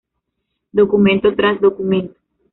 Documento 0.71 1.35
tras 1.35 1.61
documento. 1.61 2.17